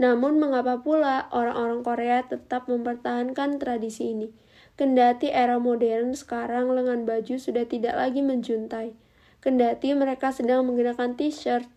[0.00, 4.32] Namun mengapa pula orang-orang Korea tetap mempertahankan tradisi ini?
[4.80, 8.96] Kendati era modern sekarang lengan baju sudah tidak lagi menjuntai.
[9.44, 11.68] Kendati mereka sedang menggunakan t-shirt,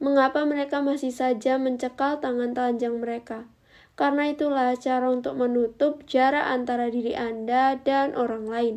[0.00, 3.44] mengapa mereka masih saja mencekal tangan telanjang mereka?
[3.98, 8.76] Karena itulah cara untuk menutup jarak antara diri Anda dan orang lain.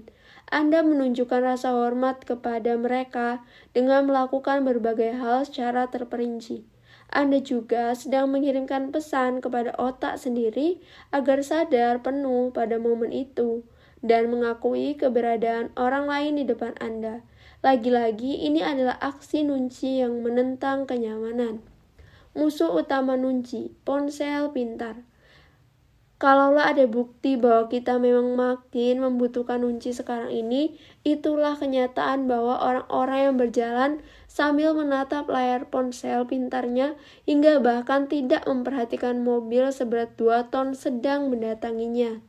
[0.50, 6.66] Anda menunjukkan rasa hormat kepada mereka dengan melakukan berbagai hal secara terperinci.
[7.14, 10.82] Anda juga sedang mengirimkan pesan kepada otak sendiri
[11.14, 13.62] agar sadar penuh pada momen itu
[14.02, 17.22] dan mengakui keberadaan orang lain di depan Anda.
[17.62, 21.62] Lagi-lagi, ini adalah aksi nunci yang menentang kenyamanan.
[22.34, 25.11] Musuh utama nunci, ponsel pintar.
[26.22, 33.20] Kalaulah ada bukti bahwa kita memang makin membutuhkan kunci sekarang ini, itulah kenyataan bahwa orang-orang
[33.26, 33.92] yang berjalan
[34.30, 36.94] sambil menatap layar ponsel pintarnya
[37.26, 42.22] hingga bahkan tidak memperhatikan mobil seberat 2 ton sedang mendatanginya.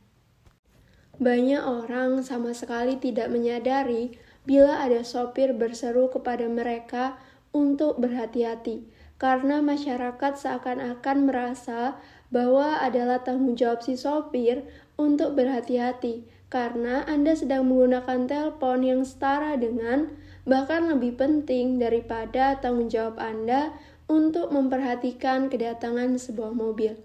[1.21, 4.17] Banyak orang sama sekali tidak menyadari
[4.49, 7.21] bila ada sopir berseru kepada mereka
[7.53, 8.89] untuk berhati-hati,
[9.21, 12.01] karena masyarakat seakan-akan merasa
[12.33, 14.65] bahwa adalah tanggung jawab si sopir
[14.97, 20.09] untuk berhati-hati karena Anda sedang menggunakan telepon yang setara dengan
[20.49, 23.73] bahkan lebih penting daripada tanggung jawab Anda
[24.09, 26.97] untuk memperhatikan kedatangan sebuah mobil.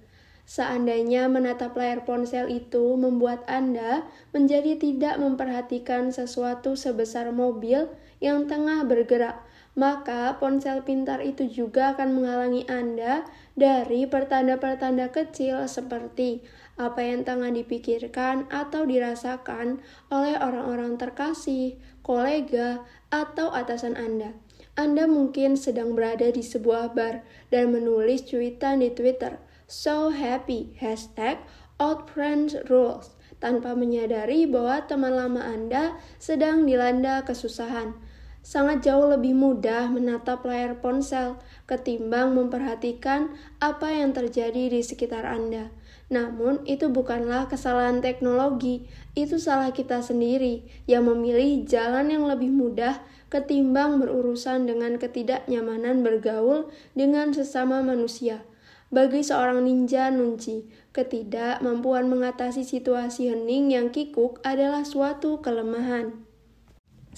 [0.48, 7.92] Seandainya menatap layar ponsel itu membuat Anda menjadi tidak memperhatikan sesuatu sebesar mobil
[8.24, 9.44] yang tengah bergerak,
[9.78, 13.22] maka ponsel pintar itu juga akan menghalangi Anda
[13.54, 16.42] dari pertanda-pertanda kecil seperti
[16.74, 19.78] apa yang tengah dipikirkan atau dirasakan
[20.10, 22.82] oleh orang-orang terkasih, kolega,
[23.14, 24.34] atau atasan Anda.
[24.74, 27.22] Anda mungkin sedang berada di sebuah bar
[27.54, 29.38] dan menulis cuitan di Twitter,
[29.70, 31.38] so happy, hashtag
[31.78, 38.07] old friends rules, tanpa menyadari bahwa teman lama Anda sedang dilanda kesusahan
[38.42, 41.36] sangat jauh lebih mudah menatap layar ponsel
[41.68, 45.68] ketimbang memperhatikan apa yang terjadi di sekitar Anda.
[46.08, 53.04] Namun, itu bukanlah kesalahan teknologi, itu salah kita sendiri yang memilih jalan yang lebih mudah
[53.28, 58.40] ketimbang berurusan dengan ketidaknyamanan bergaul dengan sesama manusia.
[58.88, 60.64] Bagi seorang ninja nunci,
[60.96, 66.27] ketidakmampuan mengatasi situasi hening yang kikuk adalah suatu kelemahan.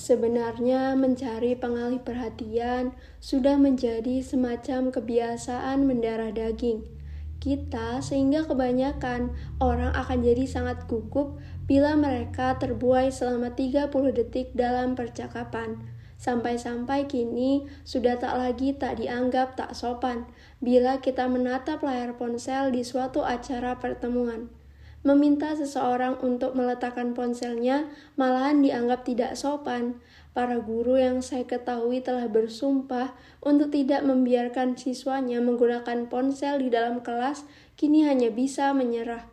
[0.00, 6.88] Sebenarnya, mencari pengalih perhatian sudah menjadi semacam kebiasaan mendarah daging
[7.36, 11.36] kita, sehingga kebanyakan orang akan jadi sangat gugup
[11.68, 15.76] bila mereka terbuai selama 30 detik dalam percakapan.
[16.16, 20.24] Sampai-sampai kini sudah tak lagi tak dianggap tak sopan
[20.64, 24.48] bila kita menatap layar ponsel di suatu acara pertemuan.
[25.00, 27.88] Meminta seseorang untuk meletakkan ponselnya
[28.20, 29.96] malahan dianggap tidak sopan.
[30.36, 37.00] Para guru yang saya ketahui telah bersumpah untuk tidak membiarkan siswanya menggunakan ponsel di dalam
[37.00, 37.48] kelas,
[37.80, 39.24] kini hanya bisa menyerah.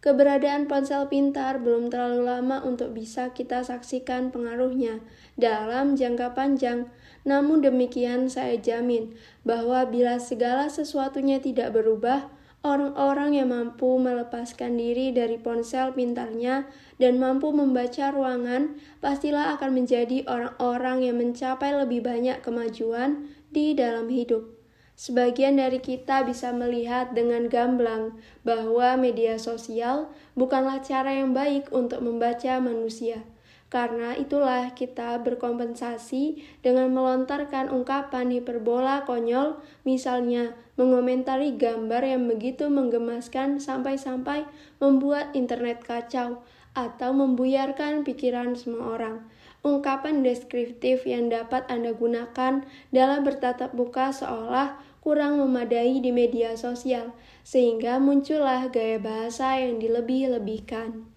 [0.00, 5.04] Keberadaan ponsel pintar belum terlalu lama untuk bisa kita saksikan pengaruhnya
[5.36, 6.88] dalam jangka panjang.
[7.28, 9.12] Namun demikian saya jamin
[9.44, 16.68] bahwa bila segala sesuatunya tidak berubah, Orang-orang yang mampu melepaskan diri dari ponsel pintarnya
[17.00, 24.12] dan mampu membaca ruangan pastilah akan menjadi orang-orang yang mencapai lebih banyak kemajuan di dalam
[24.12, 24.60] hidup.
[24.92, 32.04] Sebagian dari kita bisa melihat dengan gamblang bahwa media sosial bukanlah cara yang baik untuk
[32.04, 33.24] membaca manusia.
[33.70, 43.62] Karena itulah kita berkompensasi dengan melontarkan ungkapan hiperbola konyol, misalnya mengomentari gambar yang begitu menggemaskan
[43.62, 44.42] sampai-sampai
[44.82, 46.42] membuat internet kacau
[46.74, 49.16] atau membuyarkan pikiran semua orang.
[49.62, 57.14] Ungkapan deskriptif yang dapat Anda gunakan dalam bertatap muka seolah kurang memadai di media sosial,
[57.46, 61.09] sehingga muncullah gaya bahasa yang dilebih-lebihkan.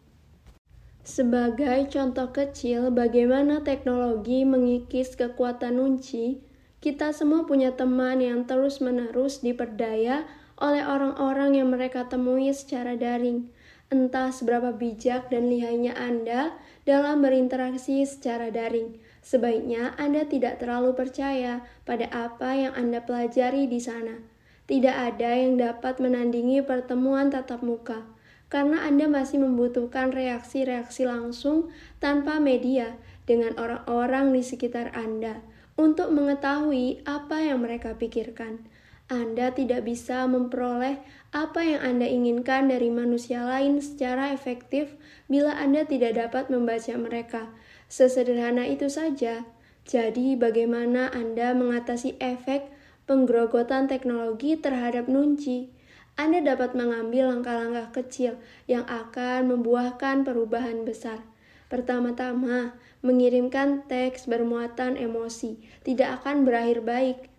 [1.03, 6.39] Sebagai contoh kecil bagaimana teknologi mengikis kekuatan nunci,
[6.79, 10.23] kita semua punya teman yang terus-menerus diperdaya
[10.63, 13.51] oleh orang-orang yang mereka temui secara daring.
[13.93, 18.97] entah seberapa bijak dan lihainya Anda dalam berinteraksi secara daring.
[19.21, 24.17] Sebaiknya Anda tidak terlalu percaya pada apa yang Anda pelajari di sana.
[24.65, 28.01] Tidak ada yang dapat menandingi pertemuan tatap muka,
[28.53, 35.41] karena Anda masih membutuhkan reaksi-reaksi langsung tanpa media dengan orang-orang di sekitar Anda
[35.73, 38.61] untuk mengetahui apa yang mereka pikirkan.
[39.09, 41.01] Anda tidak bisa memperoleh
[41.33, 44.93] apa yang Anda inginkan dari manusia lain secara efektif
[45.25, 47.49] bila Anda tidak dapat membaca mereka.
[47.89, 49.49] Sesederhana itu saja.
[49.89, 52.69] Jadi, bagaimana Anda mengatasi efek
[53.09, 55.72] penggerogotan teknologi terhadap nunci?
[56.13, 58.37] Anda dapat mengambil langkah-langkah kecil
[58.69, 61.21] yang akan membuahkan perubahan besar.
[61.67, 67.33] Pertama-tama, mengirimkan teks bermuatan emosi tidak akan berakhir baik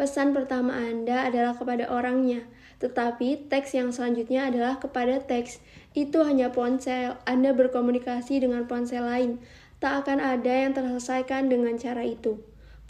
[0.00, 2.48] Pesan pertama Anda adalah kepada orangnya,
[2.80, 5.60] tetapi teks yang selanjutnya adalah kepada teks.
[5.92, 7.20] Itu hanya ponsel.
[7.28, 9.44] Anda berkomunikasi dengan ponsel lain.
[9.76, 12.40] Tak akan ada yang terselesaikan dengan cara itu.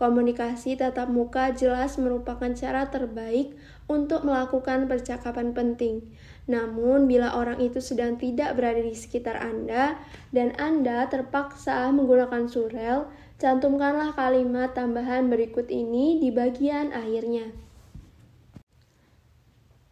[0.00, 3.52] Komunikasi tatap muka jelas merupakan cara terbaik
[3.84, 6.00] untuk melakukan percakapan penting.
[6.48, 10.00] Namun, bila orang itu sedang tidak berada di sekitar Anda
[10.32, 17.48] dan Anda terpaksa menggunakan surel, Cantumkanlah kalimat tambahan berikut ini di bagian akhirnya.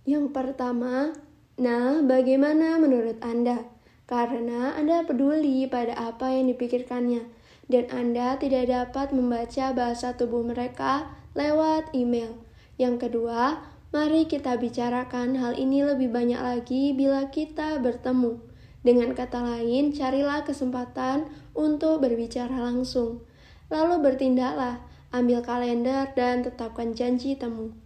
[0.04, 1.16] Yang pertama,
[1.56, 3.64] nah bagaimana menurut Anda?
[4.04, 7.24] Karena Anda peduli pada apa yang dipikirkannya,
[7.68, 12.34] dan Anda tidak dapat membaca bahasa tubuh mereka lewat email.
[12.80, 13.60] Yang kedua,
[13.92, 18.40] mari kita bicarakan hal ini lebih banyak lagi bila kita bertemu.
[18.80, 23.20] Dengan kata lain, carilah kesempatan untuk berbicara langsung.
[23.68, 24.80] Lalu bertindaklah,
[25.12, 27.76] ambil kalender dan tetapkan janji temu.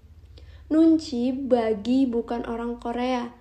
[0.71, 3.35] Nunci bagi bukan orang Korea.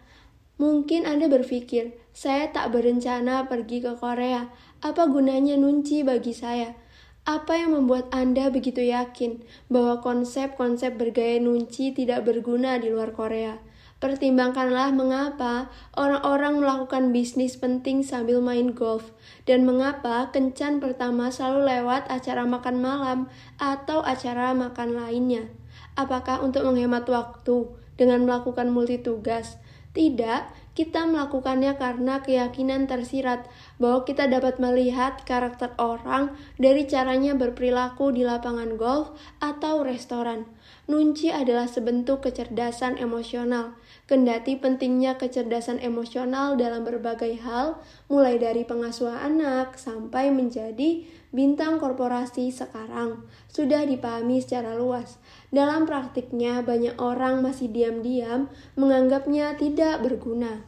[0.57, 4.51] Mungkin Anda berpikir, saya tak berencana pergi ke Korea.
[4.81, 6.73] Apa gunanya nunci bagi saya?
[7.21, 13.61] Apa yang membuat Anda begitu yakin bahwa konsep-konsep bergaya nunci tidak berguna di luar Korea?
[14.01, 19.13] Pertimbangkanlah mengapa orang-orang melakukan bisnis penting sambil main golf,
[19.45, 23.19] dan mengapa kencan pertama selalu lewat acara makan malam
[23.61, 25.45] atau acara makan lainnya.
[25.93, 27.69] Apakah untuk menghemat waktu
[28.01, 29.61] dengan melakukan multitugas?
[29.93, 38.15] Tidak, kita melakukannya karena keyakinan tersirat bahwa kita dapat melihat karakter orang dari caranya berperilaku
[38.15, 39.11] di lapangan golf
[39.43, 40.47] atau restoran.
[40.87, 43.75] Nunci adalah sebentuk kecerdasan emosional
[44.11, 47.79] Kendati pentingnya kecerdasan emosional dalam berbagai hal,
[48.11, 55.15] mulai dari pengasuhan anak sampai menjadi bintang korporasi sekarang, sudah dipahami secara luas.
[55.51, 58.47] Dalam praktiknya, banyak orang masih diam-diam
[58.79, 60.63] menganggapnya tidak berguna.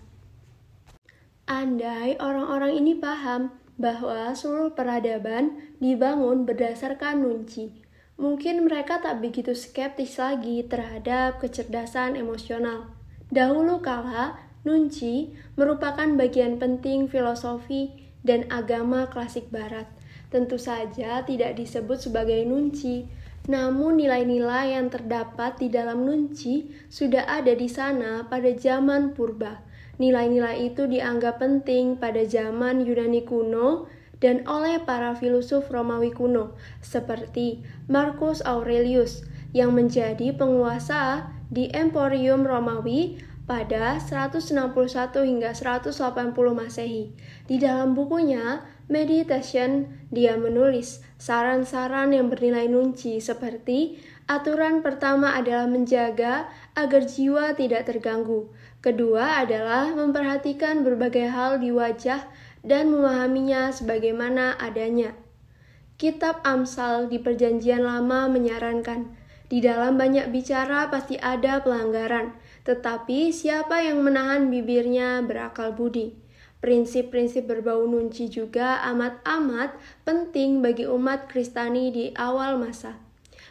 [1.47, 7.71] Andai orang-orang ini paham bahwa seluruh peradaban dibangun berdasarkan nunci,
[8.19, 12.91] mungkin mereka tak begitu skeptis lagi terhadap kecerdasan emosional.
[13.31, 14.35] Dahulu kala,
[14.67, 19.87] nunci merupakan bagian penting filosofi dan agama klasik barat.
[20.31, 23.05] Tentu saja tidak disebut sebagai nunci,
[23.51, 29.59] namun nilai-nilai yang terdapat di dalam nunci sudah ada di sana pada zaman purba.
[29.99, 33.91] Nilai-nilai itu dianggap penting pada zaman Yunani kuno
[34.23, 37.59] dan oleh para filosof Romawi kuno, seperti
[37.91, 44.71] Marcus Aurelius, yang menjadi penguasa di Emporium Romawi pada 161
[45.27, 45.91] hingga 180
[46.55, 47.11] Masehi.
[47.45, 53.95] Di dalam bukunya Meditation, dia menulis saran-saran yang bernilai nunci seperti
[54.27, 58.51] aturan pertama adalah menjaga agar jiwa tidak terganggu.
[58.83, 62.27] Kedua adalah memperhatikan berbagai hal di wajah
[62.59, 65.15] dan memahaminya sebagaimana adanya.
[65.95, 69.15] Kitab Amsal di Perjanjian Lama menyarankan
[69.47, 72.35] di dalam banyak bicara pasti ada pelanggaran,
[72.67, 76.22] tetapi siapa yang menahan bibirnya berakal budi.
[76.63, 79.75] Prinsip-prinsip berbau nunci juga amat-amat
[80.07, 82.95] penting bagi umat Kristani di awal masa.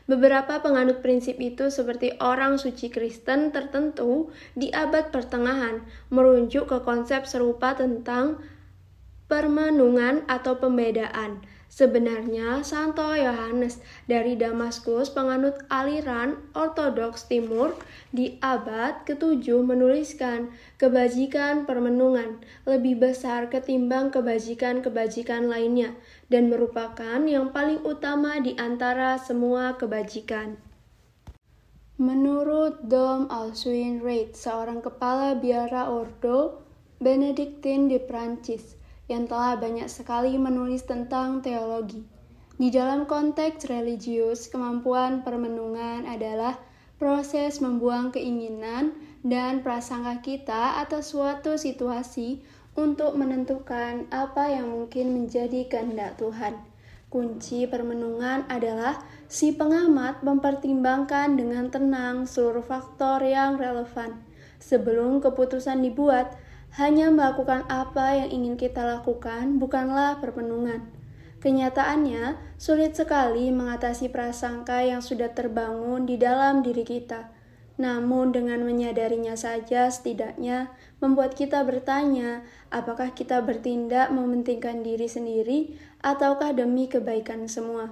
[0.08, 7.28] Beberapa penganut prinsip itu seperti orang suci Kristen tertentu di abad pertengahan merujuk ke konsep
[7.28, 8.40] serupa tentang
[9.28, 11.44] permenungan atau pembedaan.
[11.72, 17.72] Sebenarnya Santo Yohanes dari Damaskus penganut aliran Ortodoks Timur
[18.12, 25.96] di abad ke-7 menuliskan kebajikan permenungan lebih besar ketimbang kebajikan-kebajikan lainnya
[26.28, 30.60] dan merupakan yang paling utama di antara semua kebajikan.
[31.96, 36.60] Menurut Dom Alsuin Reid, seorang kepala biara Ordo
[37.00, 42.02] Benedictine di Prancis yang telah banyak sekali menulis tentang teologi.
[42.60, 46.60] Di dalam konteks religius, kemampuan permenungan adalah
[47.02, 48.94] proses membuang keinginan
[49.26, 52.38] dan prasangka kita atas suatu situasi
[52.78, 56.56] untuk menentukan apa yang mungkin menjadi kehendak Tuhan.
[57.12, 64.16] Kunci permenungan adalah si pengamat mempertimbangkan dengan tenang seluruh faktor yang relevan
[64.62, 66.32] sebelum keputusan dibuat
[66.80, 70.88] hanya melakukan apa yang ingin kita lakukan bukanlah perpenungan.
[71.42, 77.34] Kenyataannya, sulit sekali mengatasi prasangka yang sudah terbangun di dalam diri kita.
[77.82, 80.70] Namun, dengan menyadarinya saja, setidaknya
[81.02, 87.90] membuat kita bertanya, apakah kita bertindak mementingkan diri sendiri ataukah demi kebaikan semua.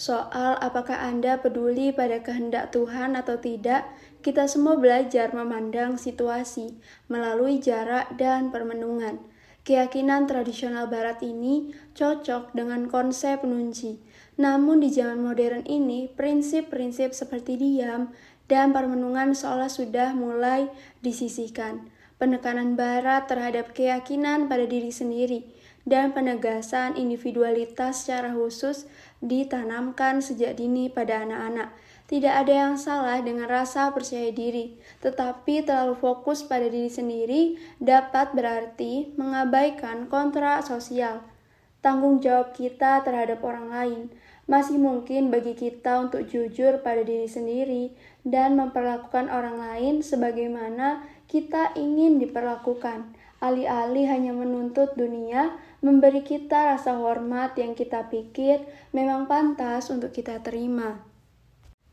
[0.00, 3.84] Soal apakah Anda peduli pada kehendak Tuhan atau tidak,
[4.24, 6.72] kita semua belajar memandang situasi
[7.12, 9.20] melalui jarak dan permenungan.
[9.60, 14.00] Keyakinan tradisional barat ini cocok dengan konsep nunci.
[14.40, 18.08] Namun di zaman modern ini, prinsip-prinsip seperti diam
[18.48, 20.72] dan permenungan seolah sudah mulai
[21.04, 21.92] disisihkan.
[22.16, 25.44] Penekanan barat terhadap keyakinan pada diri sendiri
[25.88, 28.84] dan penegasan individualitas secara khusus
[29.20, 31.76] ditanamkan sejak dini pada anak-anak
[32.10, 38.34] tidak ada yang salah dengan rasa percaya diri, tetapi terlalu fokus pada diri sendiri dapat
[38.34, 41.22] berarti mengabaikan kontrak sosial.
[41.78, 44.00] Tanggung jawab kita terhadap orang lain
[44.50, 47.94] masih mungkin bagi kita untuk jujur pada diri sendiri
[48.26, 53.14] dan memperlakukan orang lain sebagaimana kita ingin diperlakukan.
[53.40, 58.60] Alih-alih hanya menuntut dunia, memberi kita rasa hormat yang kita pikir
[58.92, 61.08] memang pantas untuk kita terima.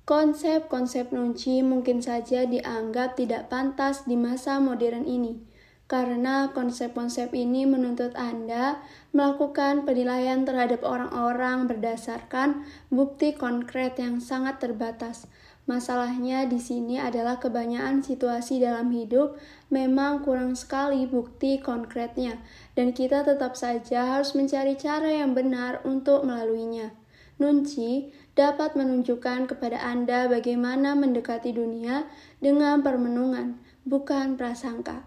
[0.04, 5.40] Konsep-konsep nunci mungkin saja dianggap tidak pantas di masa modern ini,
[5.88, 8.84] karena konsep-konsep ini menuntut Anda
[9.16, 15.32] melakukan penilaian terhadap orang-orang berdasarkan bukti konkret yang sangat terbatas.
[15.68, 19.36] Masalahnya di sini adalah kebanyakan situasi dalam hidup
[19.68, 22.40] memang kurang sekali bukti konkretnya,
[22.72, 26.96] dan kita tetap saja harus mencari cara yang benar untuk melaluinya.
[27.36, 32.08] Nunci dapat menunjukkan kepada Anda bagaimana mendekati dunia
[32.40, 35.04] dengan permenungan, bukan prasangka.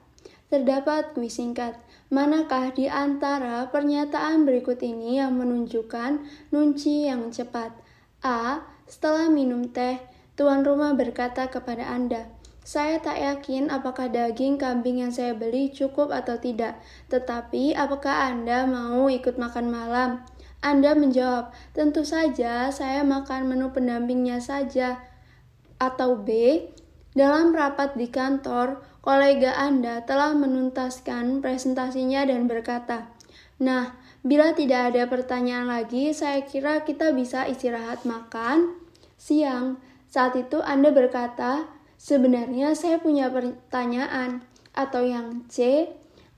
[0.53, 1.81] Terdapat kuis singkat.
[2.13, 7.71] Manakah di antara pernyataan berikut ini yang menunjukkan nunci yang cepat?
[8.21, 8.67] A.
[8.91, 10.10] Setelah minum teh,
[10.41, 12.33] tuan rumah berkata kepada Anda,
[12.65, 16.81] saya tak yakin apakah daging kambing yang saya beli cukup atau tidak,
[17.13, 20.25] tetapi apakah Anda mau ikut makan malam?
[20.65, 25.05] Anda menjawab, tentu saja saya makan menu pendampingnya saja.
[25.77, 26.33] Atau B,
[27.13, 33.13] dalam rapat di kantor, kolega Anda telah menuntaskan presentasinya dan berkata,
[33.61, 33.93] Nah,
[34.25, 38.81] bila tidak ada pertanyaan lagi, saya kira kita bisa istirahat makan
[39.21, 39.90] siang.
[40.11, 44.43] Saat itu Anda berkata, sebenarnya saya punya pertanyaan.
[44.75, 45.87] Atau yang C,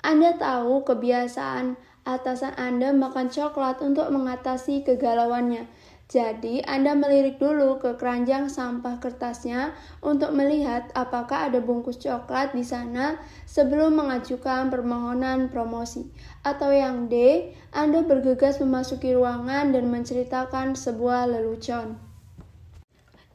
[0.05, 5.65] Anda tahu kebiasaan atasan Anda makan coklat untuk mengatasi kegalauannya.
[6.13, 9.73] Jadi, Anda melirik dulu ke keranjang sampah kertasnya
[10.05, 13.17] untuk melihat apakah ada bungkus coklat di sana
[13.49, 16.13] sebelum mengajukan permohonan promosi.
[16.45, 22.12] Atau yang D, Anda bergegas memasuki ruangan dan menceritakan sebuah lelucon.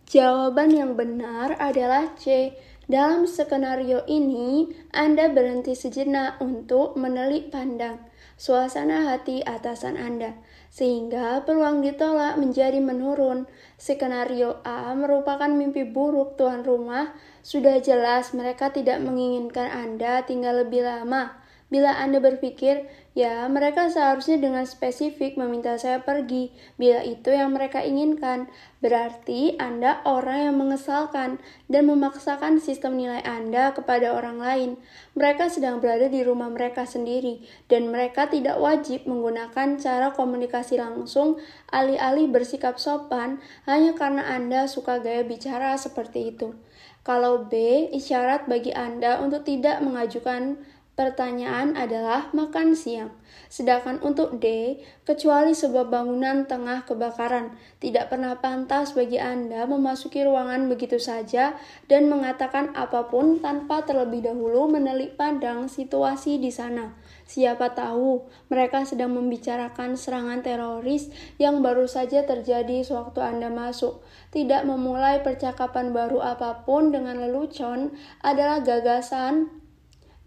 [0.08, 2.56] Jawaban yang benar adalah C.
[2.88, 8.00] Dalam skenario ini, Anda berhenti sejenak untuk menelik pandang
[8.38, 10.38] suasana hati atasan Anda,
[10.70, 13.50] sehingga peluang ditolak menjadi menurun.
[13.82, 17.18] Skenario A merupakan mimpi buruk tuan rumah.
[17.42, 21.34] Sudah jelas mereka tidak menginginkan Anda tinggal lebih lama.
[21.68, 22.88] Bila Anda berpikir,
[23.18, 28.46] ya mereka seharusnya dengan spesifik meminta saya pergi, bila itu yang mereka inginkan,
[28.78, 34.70] berarti Anda orang yang mengesalkan dan memaksakan sistem nilai Anda kepada orang lain.
[35.18, 41.42] Mereka sedang berada di rumah mereka sendiri, dan mereka tidak wajib menggunakan cara komunikasi langsung
[41.74, 46.54] alih-alih bersikap sopan hanya karena Anda suka gaya bicara seperti itu.
[47.02, 50.60] Kalau B, isyarat bagi Anda untuk tidak mengajukan
[50.98, 53.14] Pertanyaan adalah makan siang.
[53.54, 60.66] Sedangkan untuk D, kecuali sebuah bangunan tengah kebakaran, tidak pernah pantas bagi Anda memasuki ruangan
[60.66, 61.54] begitu saja
[61.86, 66.98] dan mengatakan apa pun tanpa terlebih dahulu menelik pandang situasi di sana.
[67.30, 74.02] Siapa tahu mereka sedang membicarakan serangan teroris yang baru saja terjadi sewaktu Anda masuk.
[74.34, 77.94] Tidak memulai percakapan baru apa pun dengan lelucon
[78.26, 79.67] adalah gagasan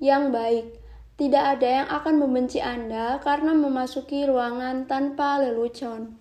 [0.00, 0.80] yang baik.
[1.20, 6.16] Tidak ada yang akan membenci Anda karena memasuki ruangan tanpa lelucon.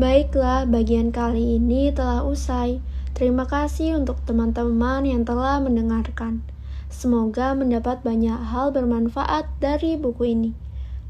[0.00, 2.80] Baiklah, bagian kali ini telah usai.
[3.12, 6.40] Terima kasih untuk teman-teman yang telah mendengarkan.
[6.88, 10.50] Semoga mendapat banyak hal bermanfaat dari buku ini.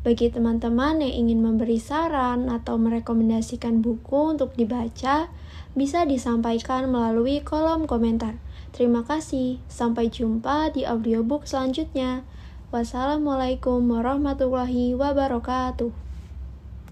[0.06, 5.30] Bagi teman-teman yang ingin memberi saran atau merekomendasikan buku untuk dibaca,
[5.74, 8.38] bisa disampaikan melalui kolom komentar.
[8.76, 12.28] Terima kasih, sampai jumpa di audiobook selanjutnya.
[12.68, 16.05] Wassalamualaikum warahmatullahi wabarakatuh.